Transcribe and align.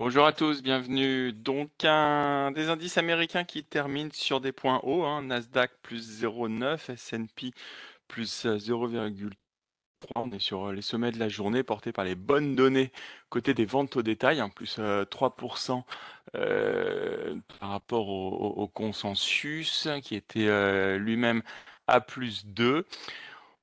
Bonjour 0.00 0.26
à 0.26 0.32
tous, 0.32 0.62
bienvenue. 0.62 1.32
Donc, 1.32 1.84
un 1.84 2.52
des 2.52 2.68
indices 2.68 2.98
américains 2.98 3.42
qui 3.42 3.64
termine 3.64 4.12
sur 4.12 4.40
des 4.40 4.52
points 4.52 4.78
hauts, 4.84 5.04
hein, 5.04 5.22
Nasdaq 5.22 5.72
plus 5.82 6.22
0,9, 6.22 6.92
S&P 6.92 7.50
plus 8.06 8.46
0,3. 8.46 9.32
On 10.14 10.30
est 10.30 10.38
sur 10.38 10.70
les 10.72 10.82
sommets 10.82 11.10
de 11.10 11.18
la 11.18 11.28
journée 11.28 11.64
portés 11.64 11.90
par 11.90 12.04
les 12.04 12.14
bonnes 12.14 12.54
données 12.54 12.92
côté 13.28 13.54
des 13.54 13.64
ventes 13.66 13.96
au 13.96 14.02
détail, 14.02 14.38
hein, 14.38 14.50
plus 14.50 14.78
3% 14.78 15.82
euh, 16.36 17.34
par 17.58 17.70
rapport 17.70 18.08
au, 18.08 18.68
consensus 18.68 19.88
qui 20.04 20.14
était 20.14 20.46
euh, 20.46 20.96
lui-même 20.98 21.42
à 21.88 22.00
plus 22.00 22.46
2. 22.46 22.86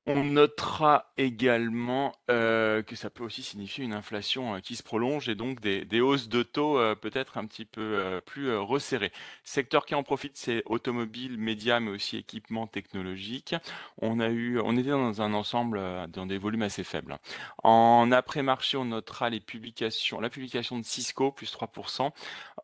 On 0.08 0.24
notera 0.24 1.12
également 1.18 2.14
euh, 2.30 2.84
que 2.84 2.96
ça 2.96 3.10
peut 3.10 3.24
aussi 3.24 3.42
signifier 3.42 3.84
une 3.84 3.94
inflation 3.94 4.54
euh, 4.54 4.60
qui 4.60 4.76
se 4.76 4.84
prolonge 4.84 5.30
et 5.30 5.34
donc 5.34 5.62
des, 5.62 6.00
hausses 6.00 6.30
de 6.30 6.44
taux 6.44 6.78
euh, 6.78 6.94
peut-être 6.94 7.40
un 7.40 7.46
petit 7.48 7.66
peu 7.66 8.22
plus 8.24 8.56
resserrées. 8.56 9.12
Secteur 9.44 9.88
qui 9.88 9.96
en 9.96 10.04
profite, 10.04 10.38
c'est 10.38 10.62
automobile, 10.68 11.40
médias, 11.40 11.80
mais 11.80 11.90
aussi 11.90 12.18
équipement 12.18 12.68
technologique. 12.68 13.56
On 14.00 14.20
a 14.20 14.30
eu, 14.30 14.60
on 14.60 14.78
était 14.78 14.92
dans 14.92 15.24
un 15.24 15.34
ensemble 15.34 15.82
dans 16.10 16.28
des 16.28 16.38
volumes 16.38 16.62
assez 16.62 16.84
faibles. 16.84 17.18
En 17.64 18.12
après-marché, 18.12 18.78
on 18.78 18.86
notera 18.86 19.32
les 19.32 19.40
publications, 19.40 20.20
la 20.20 20.30
publication 20.30 20.78
de 20.78 20.86
Cisco 20.86 21.32
plus 21.32 21.52
3% 21.52 22.12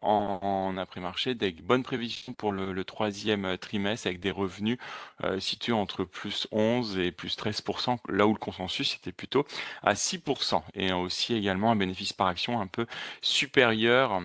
en, 0.04 0.77
après-marché, 0.77 1.34
des 1.34 1.52
bonnes 1.52 1.84
prévisions 1.84 2.34
pour 2.34 2.52
le, 2.52 2.71
le, 2.71 2.84
troisième 2.84 3.58
trimestre 3.58 4.08
avec 4.08 4.20
des 4.20 4.32
revenus 4.32 4.77
situés 5.40 5.73
entre 5.73 6.04
plus 6.04 6.48
11 6.52 6.99
et 6.99 7.12
plus 7.12 7.30
13%, 7.35 7.98
là 8.09 8.27
où 8.27 8.34
le 8.34 8.40
consensus 8.40 8.95
était 8.95 9.12
plutôt 9.12 9.45
à 9.84 9.94
6%, 9.94 10.63
et 10.73 10.91
aussi 10.94 11.35
également 11.35 11.71
un 11.71 11.76
bénéfice 11.76 12.13
par 12.13 12.27
action 12.27 12.59
un 12.62 12.67
peu 12.67 12.85
supérieur 13.21 14.21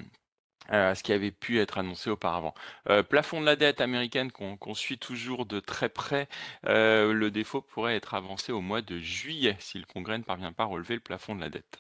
ce 0.70 1.03
qui 1.03 1.12
avait 1.12 1.31
pu 1.31 1.61
être 1.61 1.78
annoncé 1.78 2.11
auparavant. 2.11 2.55
Euh, 2.89 3.03
plafond 3.03 3.41
de 3.41 3.47
la 3.47 3.56
dette 3.56 3.81
américaine 3.81 4.31
qu'on 4.33 4.75
suit 4.75 4.98
toujours 4.98 5.47
de 5.47 5.61
très 5.61 5.89
près, 5.89 6.28
euh, 6.67 7.12
le 7.12 7.31
défaut 7.31 7.61
pourrait 7.61 7.97
être 7.97 8.14
avancé 8.14 8.53
au 8.53 8.61
mois 8.61 8.83
de 8.83 8.98
juillet 8.98 9.56
si 9.59 9.78
le 9.78 9.84
Congrès 9.84 10.19
ne 10.19 10.22
parvient 10.22 10.53
pas 10.53 10.64
à 10.64 10.67
relever 10.67 10.94
le 10.94 11.00
plafond 11.00 11.34
de 11.34 11.41
la 11.41 11.48
dette. 11.48 11.78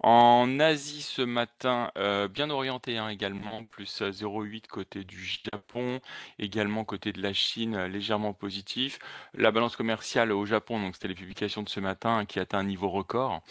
En 0.00 0.60
Asie 0.60 1.02
ce 1.02 1.22
matin, 1.22 1.90
bien 2.30 2.50
orienté 2.50 2.98
hein, 2.98 3.08
également, 3.08 3.64
plus 3.64 4.02
0,8 4.02 4.66
côté 4.66 5.04
du 5.04 5.24
Japon, 5.24 6.00
également 6.38 6.84
côté 6.84 7.12
de 7.12 7.22
la 7.22 7.32
Chine, 7.32 7.84
légèrement 7.86 8.32
positif. 8.32 8.98
La 9.34 9.50
balance 9.50 9.76
commerciale 9.76 10.32
au 10.32 10.46
Japon, 10.46 10.80
donc 10.80 10.94
c'était 10.94 11.08
les 11.08 11.14
publications 11.14 11.62
de 11.62 11.68
ce 11.68 11.80
matin, 11.80 12.24
qui 12.26 12.40
atteint 12.40 12.58
un 12.58 12.64
niveau 12.64 12.88
record. 12.88 13.42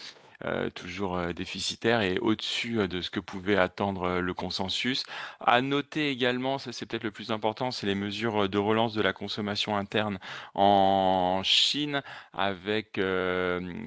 Euh, 0.46 0.70
toujours 0.70 1.18
euh, 1.18 1.34
déficitaire 1.34 2.02
et 2.02 2.20
au-dessus 2.20 2.80
euh, 2.80 2.88
de 2.88 3.02
ce 3.02 3.10
que 3.10 3.20
pouvait 3.20 3.56
attendre 3.56 4.20
le 4.20 4.34
consensus. 4.36 5.04
À 5.40 5.64
noter 5.64 6.12
également, 6.12 6.60
ça 6.60 6.72
c'est 6.72 6.86
peut-être 6.86 7.04
le 7.04 7.10
plus 7.10 7.32
important, 7.32 7.72
c'est 7.72 7.88
les 7.88 7.96
mesures 7.96 8.48
de 8.48 8.58
relance 8.60 8.94
de 8.94 9.02
la 9.02 9.14
consommation 9.14 9.76
interne 9.76 10.20
en 10.54 11.42
Chine 11.44 12.04
avec 12.34 13.00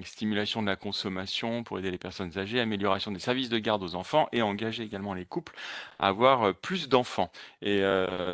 stimulation 0.05 0.63
de 0.63 0.67
la 0.67 0.75
consommation 0.75 1.63
pour 1.63 1.79
aider 1.79 1.93
les 1.93 1.99
personnes 1.99 2.37
âgées, 2.37 2.59
amélioration 2.59 3.13
des 3.13 3.21
services 3.21 3.49
de 3.49 3.59
garde 3.59 3.85
aux 3.85 3.95
enfants 3.95 4.29
et 4.33 4.43
engager 4.43 4.83
également 4.83 5.15
les 5.15 5.27
couples 5.27 5.55
à 6.01 6.09
avoir 6.09 6.55
plus 6.55 6.89
d'enfants. 6.89 7.31
Et 7.63 7.83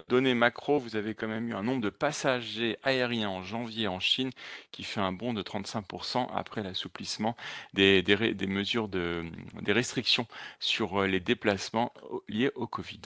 données 0.08 0.34
macro, 0.34 0.78
vous 0.78 0.97
avez 0.97 1.14
quand 1.14 1.28
même 1.28 1.48
eu 1.48 1.55
un 1.55 1.62
nombre 1.62 1.83
de 1.83 1.91
passagers 1.91 2.78
aériens 2.83 3.28
en 3.28 3.42
janvier 3.42 3.89
en 3.89 4.01
Chine 4.01 4.30
qui 4.73 4.84
fait 4.84 5.01
un 5.01 5.12
bond 5.12 5.34
de 5.34 5.42
35% 5.42 6.28
après 6.34 6.62
l'assouplissement 6.62 7.36
des 7.75 8.03
des, 8.14 8.46
mesures 8.46 8.88
de 8.88 9.24
des 9.60 9.72
restrictions 9.72 10.26
sur 10.60 11.02
euh, 11.02 11.06
les 11.06 11.20
déplacements 11.20 11.92
liés 12.28 12.52
au 12.54 12.66
Covid. 12.66 13.02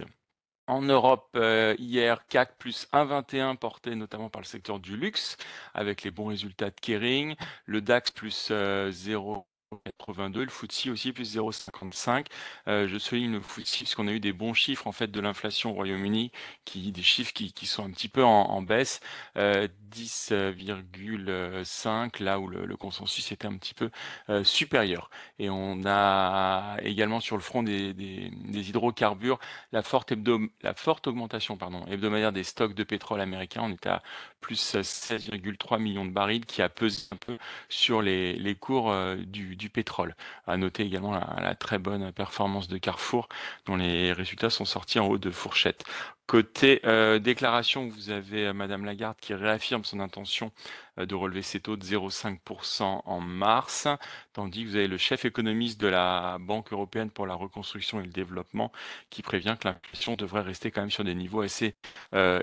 En 0.66 0.82
Europe, 0.82 1.30
euh, 1.34 1.74
hier, 1.78 2.26
CAC 2.28 2.56
plus 2.58 2.86
1,21 2.92 3.56
porté 3.56 3.96
notamment 3.96 4.30
par 4.30 4.40
le 4.40 4.46
secteur 4.46 4.78
du 4.78 4.96
luxe, 4.96 5.36
avec 5.74 6.04
les 6.04 6.12
bons 6.12 6.26
résultats 6.26 6.70
de 6.70 6.78
Kering. 6.80 7.34
Le 7.66 7.80
DAX 7.80 8.12
plus 8.12 8.52
0. 8.52 9.49
Euh, 9.72 9.76
82, 9.98 10.44
le 10.44 10.50
FTSE 10.50 10.88
aussi 10.88 11.12
plus 11.12 11.36
0,55. 11.36 12.26
Euh, 12.66 12.88
je 12.88 12.98
souligne 12.98 13.30
le 13.32 13.40
FTSE 13.40 13.80
parce 13.80 13.94
qu'on 13.94 14.08
a 14.08 14.12
eu 14.12 14.18
des 14.18 14.32
bons 14.32 14.52
chiffres 14.52 14.88
en 14.88 14.92
fait 14.92 15.08
de 15.08 15.20
l'inflation 15.20 15.70
au 15.70 15.74
Royaume-Uni, 15.74 16.32
qui 16.64 16.90
des 16.90 17.02
chiffres 17.02 17.32
qui, 17.32 17.52
qui, 17.52 17.66
sont 17.66 17.84
un 17.84 17.90
petit 17.90 18.08
peu 18.08 18.24
en, 18.24 18.62
baisse, 18.62 18.98
euh, 19.36 19.68
10,5 19.92 22.22
là 22.22 22.40
où 22.40 22.48
le, 22.48 22.76
consensus 22.76 23.30
était 23.30 23.46
un 23.46 23.56
petit 23.56 23.74
peu 23.74 23.90
euh, 24.28 24.42
supérieur. 24.42 25.08
Et 25.38 25.50
on 25.50 25.82
a 25.86 26.76
également 26.82 27.20
sur 27.20 27.36
le 27.36 27.42
front 27.42 27.62
des, 27.62 27.94
des, 27.94 28.30
des 28.30 28.70
hydrocarbures 28.70 29.38
la 29.72 29.82
forte, 29.82 30.12
hebdo, 30.12 30.40
la 30.62 30.74
forte 30.74 31.06
augmentation 31.06 31.56
pardon, 31.56 31.84
hebdomadaire 31.86 32.32
des 32.32 32.44
stocks 32.44 32.74
de 32.74 32.84
pétrole 32.84 33.20
américains. 33.20 33.62
On 33.64 33.72
était 33.72 33.88
à 33.90 34.02
plus 34.40 34.74
16,3 34.74 35.78
millions 35.78 36.04
de 36.04 36.10
barils 36.10 36.46
qui 36.46 36.62
a 36.62 36.68
pesé 36.68 37.02
un 37.12 37.16
peu 37.16 37.38
sur 37.68 38.02
les, 38.02 38.56
cours 38.58 38.90
euh, 38.90 39.16
du 39.16 39.56
du 39.56 39.70
pétrole. 39.70 40.14
À 40.46 40.56
noter 40.56 40.84
également 40.84 41.12
la, 41.12 41.54
très 41.54 41.78
bonne 41.78 42.12
performance 42.12 42.68
de 42.68 42.78
Carrefour, 42.78 43.28
dont 43.66 43.76
les 43.76 44.12
résultats 44.12 44.50
sont 44.50 44.64
sortis 44.64 44.98
en 44.98 45.06
haut 45.08 45.18
de 45.18 45.30
fourchette. 45.30 45.84
Côté 46.30 46.80
euh, 46.84 47.18
déclaration, 47.18 47.88
vous 47.88 48.10
avez 48.10 48.46
euh, 48.46 48.52
Madame 48.52 48.84
Lagarde 48.84 49.16
qui 49.20 49.34
réaffirme 49.34 49.82
son 49.82 49.98
intention 49.98 50.52
euh, 51.00 51.04
de 51.04 51.16
relever 51.16 51.42
ses 51.42 51.58
taux 51.58 51.76
de 51.76 51.84
0,5% 51.84 53.02
en 53.04 53.20
mars, 53.20 53.88
tandis 54.32 54.62
que 54.62 54.68
vous 54.68 54.76
avez 54.76 54.86
le 54.86 54.96
chef 54.96 55.24
économiste 55.24 55.80
de 55.80 55.88
la 55.88 56.36
Banque 56.38 56.72
européenne 56.72 57.10
pour 57.10 57.26
la 57.26 57.34
reconstruction 57.34 57.98
et 58.00 58.04
le 58.04 58.12
développement 58.12 58.70
qui 59.10 59.22
prévient 59.22 59.56
que 59.60 59.66
l'inflation 59.66 60.14
devrait 60.14 60.42
rester 60.42 60.70
quand 60.70 60.82
même 60.82 60.92
sur 60.92 61.02
des 61.02 61.16
niveaux 61.16 61.40
assez 61.40 61.74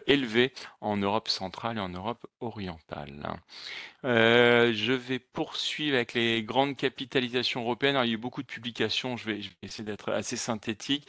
élevés 0.05 0.51
en 0.81 0.97
Europe 0.97 1.29
centrale 1.29 1.77
et 1.77 1.79
en 1.79 1.87
Europe 1.87 2.27
orientale. 2.41 3.39
je 4.03 4.91
vais 4.91 5.19
poursuivre 5.19 5.95
avec 5.95 6.13
les 6.13 6.43
grandes 6.43 6.75
capitalisations 6.75 7.61
européennes. 7.61 7.95
il 8.03 8.09
y 8.09 8.11
a 8.11 8.13
eu 8.15 8.17
beaucoup 8.17 8.41
de 8.41 8.47
publications, 8.47 9.15
je 9.15 9.25
vais, 9.25 9.41
je 9.41 9.49
vais 9.49 9.55
essayer 9.63 9.85
d'être 9.85 10.11
assez 10.11 10.35
synthétique. 10.35 11.07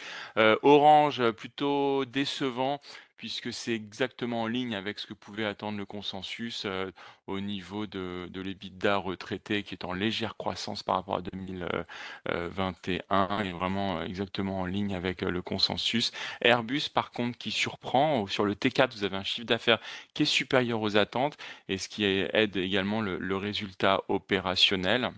Orange, 0.63 1.31
plutôt 1.33 2.05
décevant 2.05 2.68
puisque 3.17 3.53
c'est 3.53 3.75
exactement 3.75 4.43
en 4.43 4.47
ligne 4.47 4.75
avec 4.75 4.99
ce 4.99 5.07
que 5.07 5.15
pouvait 5.15 5.45
attendre 5.45 5.77
le 5.77 5.85
consensus 5.85 6.65
euh, 6.65 6.91
au 7.27 7.41
niveau 7.41 7.87
de, 7.87 8.29
de 8.31 8.41
l'EBITDA 8.41 8.97
retraité 8.97 9.63
qui 9.63 9.75
est 9.75 9.85
en 9.85 9.93
légère 9.93 10.37
croissance 10.37 10.83
par 10.83 10.97
rapport 10.97 11.17
à 11.17 11.23
2021 11.23 13.45
et 13.45 13.53
vraiment 13.53 14.03
exactement 14.03 14.61
en 14.61 14.67
ligne 14.67 14.95
avec 14.95 15.23
euh, 15.23 15.31
le 15.31 15.43
consensus. 15.43 16.13
Airbus 16.41 16.89
par 16.95 17.11
contre 17.11 17.37
qui 17.39 17.51
surprend, 17.51 18.27
sur 18.27 18.45
le 18.45 18.55
T4 18.55 18.93
vous 18.93 19.05
avez 19.05 19.17
un 19.17 19.25
chiffre 19.25 19.47
d'affaires 19.47 19.81
qui 20.15 20.23
est 20.23 20.27
supérieur 20.27 20.81
aux 20.81 20.97
attentes 20.97 21.37
et 21.69 21.79
ce 21.79 21.89
qui 21.89 22.05
aide 22.05 22.57
également 22.57 23.01
le 23.01 23.37
résultat 23.37 24.03
opérationnel. 24.09 25.11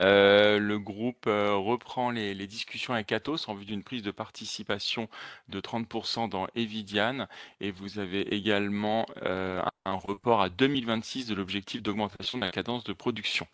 Euh, 0.00 0.58
le 0.58 0.78
groupe 0.78 1.26
euh, 1.26 1.54
reprend 1.54 2.10
les, 2.10 2.34
discussions 2.46 2.94
avec 2.94 3.12
Atos 3.12 3.48
en 3.48 3.54
vue 3.54 3.66
d'une 3.66 3.82
prise 3.82 4.02
de 4.02 4.10
participation 4.10 5.08
de 5.48 5.60
30% 5.60 6.28
dans 6.28 6.46
Evidian 6.54 7.26
et 7.60 7.70
vous 7.70 7.98
avez 7.98 8.22
également 8.34 9.06
euh, 9.22 9.62
un 9.84 9.94
report 9.94 10.40
à 10.40 10.48
2026 10.48 11.26
de 11.26 11.34
l'objectif 11.34 11.82
d'augmentation 11.82 12.38
de 12.38 12.44
la 12.44 12.50
cadence 12.50 12.82
de 12.84 12.92
production 12.92 13.46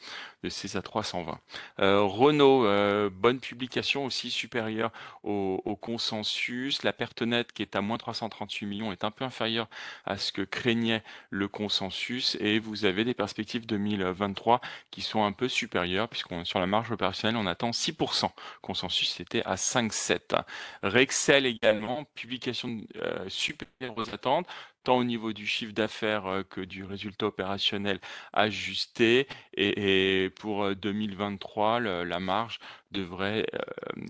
de 0.45 0.49
CESA 0.49 0.83
320. 0.83 1.39
Renault, 1.79 3.11
bonne 3.11 3.41
publication 3.41 4.05
aussi 4.05 4.31
supérieure 4.31 4.93
au, 5.23 5.61
au, 5.65 5.77
consensus. 5.77 6.83
La 6.83 6.93
perte 6.93 7.23
nette 7.23 7.53
qui 7.53 7.63
est 7.63 7.77
à 7.77 7.81
moins 7.81 7.99
338 7.99 8.67
millions 8.67 8.93
est 8.93 9.05
un 9.05 9.11
peu 9.11 9.25
inférieure 9.25 9.69
à 10.05 10.17
ce 10.17 10.33
que 10.33 10.43
craignait 10.43 11.03
le 11.31 11.49
consensus 11.49 12.37
et 12.41 12.59
vous 12.59 12.85
avez 12.85 13.05
des 13.05 13.15
perspectives 13.15 13.67
2023 13.67 14.61
qui 14.91 15.03
sont 15.03 15.25
un 15.25 15.33
peu 15.33 15.49
supérieures 15.49 16.09
puisqu'on 16.09 16.36
sur 16.45 16.59
la 16.59 16.67
marge 16.67 16.91
opérationnelle, 16.91 17.37
on 17.37 17.47
attend 17.47 17.71
6%. 17.71 18.31
Consensus, 18.63 19.11
c'était 19.11 19.43
à 19.45 19.55
5,7. 19.55 20.43
Rexel 20.83 21.47
également, 21.47 22.05
publication 22.15 22.81
euh, 22.97 23.29
supérieure 23.29 23.97
aux 23.97 24.11
attentes 24.13 24.47
tant 24.87 24.99
au 24.99 25.05
niveau 25.05 25.33
du 25.33 25.47
chiffre 25.49 25.73
d'affaires 25.73 26.27
euh, 26.27 26.43
que 26.45 26.61
du 26.61 26.85
résultat 26.85 27.27
opérationnel 27.27 27.99
ajusté. 28.33 29.27
Et, 29.57 30.31
pour 30.39 30.75
2023, 30.75 31.81
euh, 31.81 32.05
la 32.05 32.21
marge 32.21 32.61
devrait, 32.93 33.47
euh, 33.55 33.59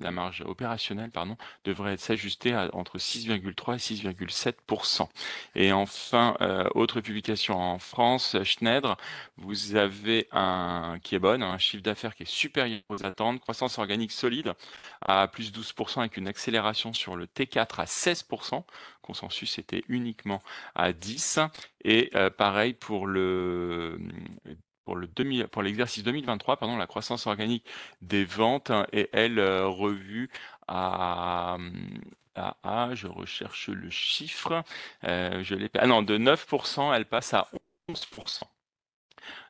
la 0.02 0.10
marge 0.10 0.42
opérationnelle, 0.44 1.10
pardon, 1.10 1.36
devrait 1.64 1.96
s'ajuster 1.96 2.54
entre 2.74 2.98
6,3 2.98 3.74
et 3.74 3.78
6,7% 3.78 5.08
Et 5.54 5.72
enfin, 5.72 6.36
autre 6.74 7.00
publication 7.00 7.58
en 7.58 7.78
France, 7.78 8.36
Schneider, 8.44 8.96
vous 9.38 9.76
avez 9.76 10.28
un 10.32 10.98
qui 11.02 11.14
est 11.14 11.18
bonne, 11.18 11.42
un 11.42 11.58
chiffre 11.58 11.82
d'affaires 11.82 12.14
qui 12.14 12.24
est 12.24 12.30
supérieur 12.30 12.82
aux 12.90 13.04
attentes, 13.04 13.40
croissance 13.40 13.78
organique 13.78 14.12
solide 14.12 14.52
à 15.00 15.26
plus 15.28 15.52
12% 15.52 16.00
avec 16.00 16.16
une 16.16 16.28
accélération 16.28 16.92
sur 16.92 17.16
le 17.16 17.26
T4 17.26 17.80
à 17.80 17.86
16 17.86 18.26
Consensus 19.06 19.58
était 19.58 19.82
uniquement 19.88 20.42
à 20.74 20.92
10. 20.92 21.38
Et 21.84 22.10
euh, 22.14 22.30
pareil 22.30 22.74
pour 22.74 23.06
le 23.06 23.98
pour 24.84 24.96
le 24.96 25.08
pour 25.48 25.62
l'exercice 25.62 26.04
2023, 26.04 26.58
pardon, 26.58 26.76
la 26.76 26.86
croissance 26.86 27.26
organique 27.26 27.64
des 28.02 28.24
ventes 28.24 28.70
est 28.92 29.08
elle 29.12 29.40
revue 29.40 30.30
à, 30.68 31.56
je 32.94 33.06
recherche 33.06 33.68
le 33.68 33.90
chiffre, 33.90 34.62
je 35.02 35.54
l'ai 35.54 35.70
ah 35.78 35.86
non, 35.86 36.02
de 36.02 36.18
9%, 36.18 36.94
elle 36.94 37.06
passe 37.06 37.34
à 37.34 37.48
11% 37.90 38.42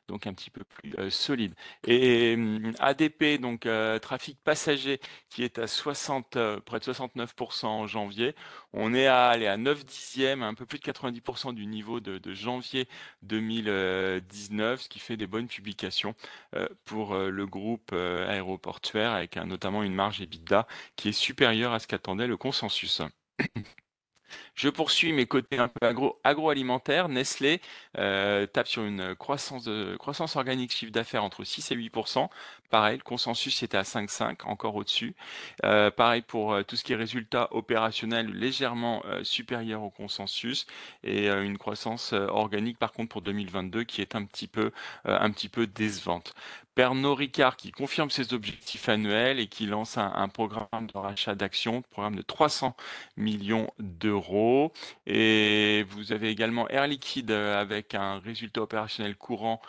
donc 0.07 0.27
un 0.27 0.33
petit 0.33 0.49
peu 0.49 0.63
plus 0.63 0.93
euh, 0.97 1.09
solide. 1.09 1.53
Et 1.85 2.35
hum, 2.35 2.73
ADP, 2.79 3.39
donc 3.39 3.65
euh, 3.65 3.99
trafic 3.99 4.39
passager, 4.43 4.99
qui 5.29 5.43
est 5.43 5.59
à 5.59 5.67
60, 5.67 6.35
euh, 6.37 6.59
près 6.59 6.79
de 6.79 6.85
69% 6.85 7.65
en 7.65 7.87
janvier. 7.87 8.35
On 8.73 8.93
est 8.93 9.07
à, 9.07 9.29
à 9.29 9.57
9 9.57 9.85
dixièmes, 9.85 10.43
un 10.43 10.53
peu 10.53 10.65
plus 10.65 10.79
de 10.79 10.83
90% 10.83 11.53
du 11.53 11.65
niveau 11.65 11.99
de, 11.99 12.33
janvier 12.33 12.87
2019, 13.23 14.81
ce 14.81 14.89
qui 14.89 14.99
fait 14.99 15.17
des 15.17 15.27
bonnes 15.27 15.47
publications 15.47 16.15
pour 16.85 17.15
le 17.15 17.45
groupe 17.47 17.93
aéroportuaire, 17.93 19.11
avec 19.11 19.37
notamment 19.37 19.83
une 19.83 19.93
marge 19.93 20.21
EBITDA 20.21 20.67
qui 20.95 21.09
est 21.09 21.13
supérieure 21.13 21.73
à 21.73 21.79
ce 21.79 21.87
qu'attendait 21.87 22.27
le 22.27 22.37
consensus. 22.37 23.01
Je 24.57 24.69
poursuis 24.69 25.13
mes 25.13 25.27
côtés 25.27 25.59
un 25.59 25.67
peu 25.67 25.85
agro, 25.85 26.19
agroalimentaires. 26.23 27.09
Nestlé 27.09 27.61
euh, 27.99 28.47
tape 28.47 28.67
sur 28.67 28.83
une 28.83 29.13
croissance, 29.13 29.63
de, 29.65 29.95
croissance 29.97 30.35
organique 30.35 30.73
chiffre 30.73 30.91
d'affaires 30.91 31.23
entre 31.23 31.43
6 31.43 31.71
et 31.71 31.75
8% 31.75 32.27
Pareil, 32.71 32.97
le 32.97 33.03
consensus 33.03 33.61
était 33.63 33.77
à 33.77 33.83
5,5, 33.83 34.45
encore 34.45 34.75
au-dessus. 34.75 35.15
Euh, 35.63 35.91
pareil 35.91 36.23
pour 36.23 36.53
euh, 36.53 36.63
tout 36.63 36.75
ce 36.75 36.83
qui 36.83 36.91
est 36.91 36.95
résultats 36.95 37.47
opérationnels 37.51 38.33
légèrement 38.33 39.03
supérieur 39.21 39.83
au 39.83 39.91
consensus 39.91 40.65
et 41.03 41.29
une 41.29 41.57
croissance 41.59 42.13
organique 42.13 42.79
par 42.79 42.91
contre 42.93 43.09
pour 43.09 43.21
2022 43.21 43.83
qui 43.83 44.01
est 44.01 44.15
un 44.15 44.25
petit 44.25 44.47
peu, 44.47 44.71
un 45.05 45.31
petit 45.31 45.49
peu 45.49 45.67
décevante. 45.67 46.33
Pernod 46.77 47.17
Ricard 47.17 47.55
qui 47.55 47.71
confirme 47.71 48.11
ses 48.11 48.35
objectifs 48.35 48.87
annuels 48.87 49.39
et 49.39 49.47
qui 49.47 49.65
lance 49.65 49.97
un, 49.97 50.27
programme 50.27 50.85
de 50.93 50.95
rachat 50.95 51.33
d'actions, 51.33 51.81
programme 51.89 52.15
de 52.15 52.21
300 52.21 52.75
millions 53.15 53.71
d'euros. 53.79 54.46
Et 55.05 55.85
vous 55.89 56.11
avez 56.11 56.29
également 56.29 56.67
Air 56.69 56.87
Liquide 56.87 57.31
avec 57.31 57.95
un 57.95 58.19
résultat 58.19 58.61
opérationnel 58.61 59.15
courant 59.15 59.61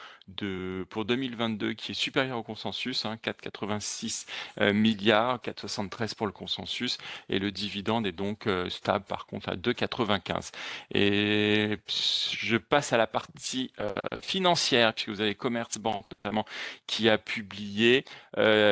pour 0.88 1.04
2022 1.04 1.72
qui 1.72 1.92
est 1.92 1.94
supérieur 1.94 2.38
au 2.38 2.42
consensus, 2.42 3.04
hein, 3.04 3.16
4,86 3.22 4.26
euh, 4.60 4.72
milliards, 4.72 5.38
4,73 5.38 6.14
pour 6.14 6.26
le 6.26 6.32
consensus, 6.32 6.98
et 7.28 7.38
le 7.38 7.50
dividende 7.50 8.06
est 8.06 8.12
donc 8.12 8.46
euh, 8.46 8.68
stable 8.68 9.04
par 9.04 9.26
contre 9.26 9.48
à 9.48 9.56
2,95. 9.56 10.52
Et 10.94 11.78
je 11.88 12.56
passe 12.56 12.92
à 12.92 12.96
la 12.96 13.06
partie 13.06 13.72
euh, 13.80 13.92
financière, 14.20 14.92
puisque 14.94 15.10
vous 15.10 15.20
avez 15.20 15.34
Commerzbank 15.34 16.04
notamment 16.24 16.44
qui 16.86 17.08
a 17.08 17.18
publié, 17.18 18.04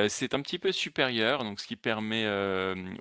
c'est 0.08 0.34
un 0.34 0.40
petit 0.40 0.58
peu 0.58 0.72
supérieur, 0.72 1.44
donc 1.44 1.60
ce 1.60 1.66
qui 1.66 1.76
permet 1.76 2.26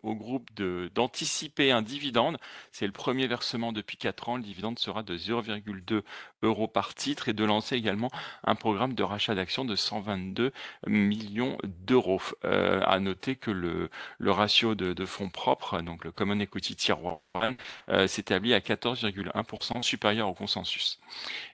au 0.03 0.15
groupe 0.15 0.49
d'anticiper 0.93 1.71
un 1.71 1.81
dividende. 1.81 2.37
C'est 2.71 2.85
le 2.85 2.91
premier 2.91 3.27
versement 3.27 3.71
depuis 3.71 3.97
4 3.97 4.29
ans, 4.29 4.37
le 4.37 4.43
dividende 4.43 4.79
sera 4.79 5.03
de 5.03 5.17
0,2 5.17 6.01
euros 6.41 6.67
par 6.67 6.93
titre 6.95 7.29
et 7.29 7.33
de 7.33 7.43
lancer 7.43 7.75
également 7.75 8.09
un 8.45 8.55
programme 8.55 8.93
de 8.93 9.03
rachat 9.03 9.35
d'actions 9.35 9.65
de 9.65 9.75
122 9.75 10.51
millions 10.87 11.57
d'euros. 11.63 12.21
Euh, 12.45 12.81
à 12.85 12.99
noter 12.99 13.35
que 13.35 13.51
le, 13.51 13.89
le 14.19 14.31
ratio 14.31 14.75
de, 14.75 15.05
fonds 15.05 15.29
propres, 15.29 15.81
donc 15.81 16.03
le 16.03 16.11
Common 16.11 16.39
Equity 16.39 16.75
Tier 16.75 16.95
1, 17.35 17.55
euh, 17.89 18.07
s'établit 18.07 18.53
à 18.53 18.59
14,1% 18.59 19.81
supérieur 19.81 20.29
au 20.29 20.33
consensus. 20.33 20.99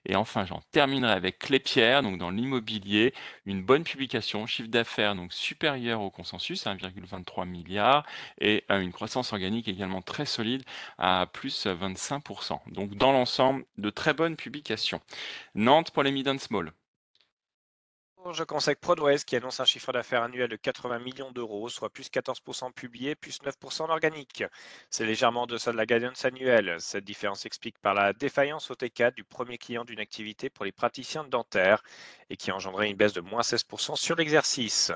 Et 0.05 0.15
enfin, 0.15 0.45
j'en 0.45 0.61
terminerai 0.71 1.13
avec 1.13 1.39
Clépierre, 1.39 2.03
donc 2.03 2.17
dans 2.17 2.29
l'immobilier, 2.29 3.13
une 3.45 3.63
bonne 3.63 3.83
publication, 3.83 4.45
chiffre 4.45 4.69
d'affaires 4.69 5.15
donc 5.15 5.33
supérieur 5.33 6.01
au 6.01 6.09
consensus, 6.09 6.65
1,23 6.65 7.47
milliard, 7.47 8.05
et 8.39 8.63
euh, 8.71 8.79
une 8.79 8.91
croissance 8.91 9.33
organique 9.33 9.67
également 9.67 10.01
très 10.01 10.25
solide 10.25 10.63
à 10.97 11.27
plus 11.31 11.65
25%. 11.65 12.59
Donc 12.67 12.95
dans 12.95 13.11
l'ensemble, 13.11 13.65
de 13.77 13.89
très 13.89 14.13
bonnes 14.13 14.35
publications. 14.35 15.01
Nantes 15.55 15.91
pour 15.91 16.03
les 16.03 16.11
mid 16.11 16.27
and 16.27 16.39
small. 16.39 16.71
Je 18.29 18.43
conseille 18.43 18.75
Prodways 18.75 19.17
qui 19.25 19.35
annonce 19.35 19.59
un 19.59 19.65
chiffre 19.65 19.91
d'affaires 19.91 20.21
annuel 20.21 20.47
de 20.47 20.55
80 20.55 20.99
millions 20.99 21.31
d'euros, 21.31 21.69
soit 21.69 21.89
plus 21.89 22.09
14% 22.09 22.71
publié, 22.71 23.15
plus 23.15 23.41
9% 23.41 23.81
en 23.81 23.89
organique. 23.89 24.43
C'est 24.91 25.05
légèrement 25.05 25.43
en 25.43 25.47
deçà 25.47 25.71
de 25.71 25.77
la 25.77 25.87
guidance 25.87 26.23
annuelle. 26.23 26.75
Cette 26.79 27.03
différence 27.03 27.41
s'explique 27.41 27.79
par 27.79 27.95
la 27.95 28.13
défaillance 28.13 28.69
au 28.69 28.75
T4 28.75 29.15
du 29.15 29.23
premier 29.23 29.57
client 29.57 29.85
d'une 29.85 29.99
activité 29.99 30.49
pour 30.51 30.65
les 30.65 30.71
praticiens 30.71 31.23
dentaires 31.23 31.83
et 32.29 32.37
qui 32.37 32.51
a 32.51 32.55
engendré 32.55 32.89
une 32.89 32.95
baisse 32.95 33.13
de 33.13 33.21
moins 33.21 33.41
16% 33.41 33.95
sur 33.95 34.15
l'exercice. 34.15 34.91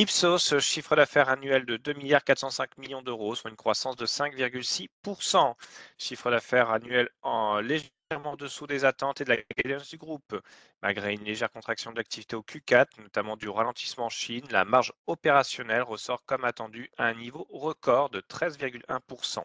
Ipsos, 0.00 0.58
chiffre 0.58 0.96
d'affaires 0.96 1.28
annuel 1.28 1.66
de 1.66 1.76
2 1.76 1.92
milliards 1.92 2.24
405 2.24 2.78
millions 2.78 3.02
d'euros, 3.02 3.36
soit 3.36 3.50
une 3.50 3.56
croissance 3.56 3.94
de 3.94 4.06
5,6%. 4.06 5.54
Chiffre 5.98 6.30
d'affaires 6.32 6.70
annuel 6.70 7.08
en 7.22 7.60
légèrement 7.60 8.32
en 8.32 8.36
dessous 8.36 8.66
des 8.66 8.84
attentes 8.84 9.20
et 9.20 9.24
de 9.24 9.30
la 9.30 9.36
guidance 9.56 9.88
du 9.90 9.96
groupe. 9.96 10.40
Malgré 10.82 11.12
une 11.14 11.22
légère 11.22 11.48
contraction 11.48 11.92
de 11.92 11.96
l'activité 11.96 12.34
au 12.34 12.42
Q4, 12.42 12.86
notamment 12.98 13.36
du 13.36 13.48
ralentissement 13.48 14.06
en 14.06 14.10
Chine, 14.10 14.44
la 14.50 14.64
marge 14.64 14.92
opérationnelle 15.06 15.82
ressort 15.82 16.24
comme 16.26 16.44
attendu 16.44 16.90
à 16.98 17.04
un 17.04 17.14
niveau 17.14 17.46
record 17.52 18.10
de 18.10 18.20
13,1%. 18.20 19.44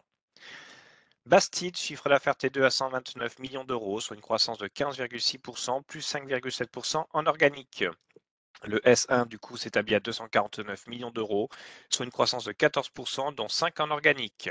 Bastide, 1.26 1.76
chiffre 1.76 2.08
d'affaires 2.08 2.34
T2 2.34 2.64
à 2.64 2.70
129 2.70 3.38
millions 3.38 3.64
d'euros, 3.64 4.00
soit 4.00 4.16
une 4.16 4.22
croissance 4.22 4.58
de 4.58 4.66
15,6%, 4.66 5.84
plus 5.84 6.00
5,7% 6.12 7.04
en 7.12 7.26
organique. 7.26 7.84
Le 8.64 8.80
S1, 8.84 9.26
du 9.26 9.38
coup, 9.38 9.56
s'établit 9.56 9.94
à 9.94 10.00
249 10.00 10.86
millions 10.86 11.10
d'euros, 11.10 11.48
soit 11.90 12.04
une 12.04 12.10
croissance 12.10 12.44
de 12.44 12.52
14%, 12.52 13.34
dont 13.34 13.48
5 13.48 13.80
en 13.80 13.90
organique. 13.90 14.50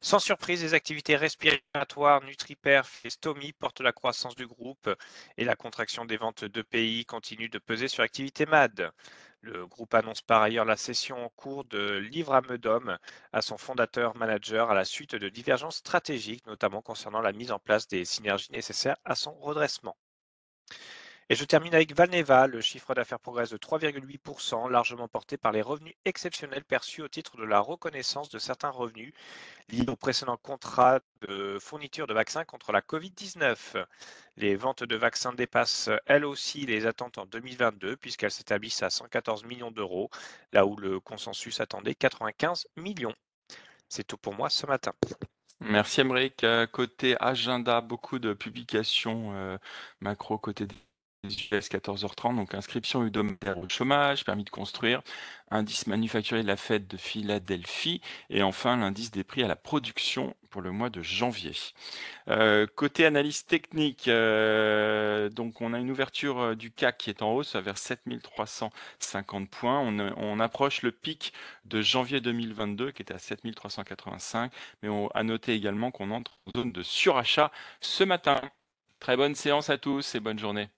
Sans 0.00 0.18
surprise, 0.18 0.62
les 0.62 0.74
activités 0.74 1.16
respiratoires, 1.16 2.22
NutriPerf 2.22 3.00
et 3.04 3.10
Stomy 3.10 3.52
portent 3.52 3.80
la 3.80 3.92
croissance 3.92 4.34
du 4.34 4.46
groupe 4.46 4.90
et 5.38 5.44
la 5.44 5.56
contraction 5.56 6.04
des 6.04 6.16
ventes 6.18 6.44
de 6.44 6.62
pays 6.62 7.04
continue 7.06 7.48
de 7.48 7.58
peser 7.58 7.88
sur 7.88 8.02
l'activité 8.02 8.44
MAD. 8.46 8.92
Le 9.40 9.66
groupe 9.66 9.94
annonce 9.94 10.20
par 10.22 10.42
ailleurs 10.42 10.64
la 10.64 10.76
cession 10.76 11.24
en 11.24 11.28
cours 11.30 11.64
de 11.64 11.98
Livre 11.98 12.34
à 12.34 12.42
Meudom 12.42 12.98
à 13.32 13.42
son 13.42 13.58
fondateur 13.58 14.16
manager 14.16 14.70
à 14.70 14.74
la 14.74 14.84
suite 14.84 15.14
de 15.14 15.28
divergences 15.28 15.76
stratégiques, 15.78 16.46
notamment 16.46 16.82
concernant 16.82 17.20
la 17.20 17.32
mise 17.32 17.52
en 17.52 17.58
place 17.58 17.88
des 17.88 18.04
synergies 18.04 18.52
nécessaires 18.52 18.98
à 19.04 19.14
son 19.14 19.32
redressement. 19.34 19.96
Et 21.28 21.34
je 21.34 21.44
termine 21.44 21.74
avec 21.74 21.94
Valneva. 21.94 22.46
Le 22.46 22.60
chiffre 22.60 22.94
d'affaires 22.94 23.20
progresse 23.20 23.50
de 23.50 23.56
3,8%, 23.56 24.68
largement 24.70 25.08
porté 25.08 25.36
par 25.36 25.52
les 25.52 25.62
revenus 25.62 25.94
exceptionnels 26.04 26.64
perçus 26.64 27.02
au 27.02 27.08
titre 27.08 27.36
de 27.36 27.44
la 27.44 27.60
reconnaissance 27.60 28.28
de 28.28 28.38
certains 28.38 28.70
revenus 28.70 29.12
liés 29.68 29.88
au 29.88 29.96
précédent 29.96 30.36
contrat 30.36 31.00
de 31.22 31.58
fourniture 31.60 32.06
de 32.06 32.14
vaccins 32.14 32.44
contre 32.44 32.72
la 32.72 32.80
Covid-19. 32.80 33.84
Les 34.36 34.56
ventes 34.56 34.82
de 34.84 34.96
vaccins 34.96 35.32
dépassent 35.32 35.90
elles 36.06 36.24
aussi 36.24 36.66
les 36.66 36.86
attentes 36.86 37.18
en 37.18 37.26
2022 37.26 37.96
puisqu'elles 37.96 38.30
s'établissent 38.30 38.82
à 38.82 38.90
114 38.90 39.44
millions 39.44 39.70
d'euros, 39.70 40.10
là 40.52 40.66
où 40.66 40.76
le 40.76 41.00
consensus 41.00 41.60
attendait 41.60 41.94
95 41.94 42.66
millions. 42.76 43.14
C'est 43.88 44.04
tout 44.04 44.16
pour 44.16 44.34
moi 44.34 44.50
ce 44.50 44.66
matin. 44.66 44.92
Merci 45.60 46.00
Emmerich. 46.00 46.44
Côté 46.72 47.16
agenda, 47.20 47.80
beaucoup 47.80 48.18
de 48.18 48.32
publications 48.32 49.32
euh, 49.34 49.58
macro 50.00 50.36
côté 50.36 50.66
US 51.24 51.68
14h30, 51.68 52.34
donc 52.34 52.52
inscription 52.52 53.06
hebdomadaire 53.06 53.56
au 53.56 53.68
chômage, 53.68 54.24
permis 54.24 54.42
de 54.42 54.50
construire, 54.50 55.02
indice 55.52 55.86
manufacturier 55.86 56.42
de 56.42 56.48
la 56.48 56.56
fête 56.56 56.88
de 56.88 56.96
Philadelphie 56.96 58.00
et 58.28 58.42
enfin 58.42 58.76
l'indice 58.76 59.12
des 59.12 59.22
prix 59.22 59.44
à 59.44 59.46
la 59.46 59.54
production 59.54 60.34
pour 60.50 60.62
le 60.62 60.72
mois 60.72 60.90
de 60.90 61.00
janvier. 61.00 61.52
Euh, 62.26 62.66
côté 62.74 63.06
analyse 63.06 63.46
technique, 63.46 64.08
euh, 64.08 65.28
donc 65.28 65.60
on 65.60 65.74
a 65.74 65.78
une 65.78 65.92
ouverture 65.92 66.40
euh, 66.40 66.54
du 66.56 66.72
CAC 66.72 66.98
qui 66.98 67.10
est 67.10 67.22
en 67.22 67.32
hausse 67.34 67.54
vers 67.54 67.78
7350 67.78 69.48
points. 69.48 69.78
On, 69.78 70.40
approche 70.40 70.82
le 70.82 70.90
pic 70.90 71.32
de 71.66 71.82
janvier 71.82 72.20
2022 72.20 72.90
qui 72.90 73.02
était 73.02 73.14
à 73.14 73.18
7385, 73.18 74.52
mais 74.82 74.88
on 74.88 75.06
a 75.08 75.22
noté 75.22 75.54
également 75.54 75.92
qu'on 75.92 76.10
entre 76.10 76.36
en 76.46 76.58
zone 76.58 76.72
de 76.72 76.82
surachat 76.82 77.52
ce 77.80 78.02
matin. 78.02 78.40
Très 78.98 79.16
bonne 79.16 79.36
séance 79.36 79.70
à 79.70 79.78
tous 79.78 80.16
et 80.16 80.20
bonne 80.20 80.38
journée. 80.38 80.68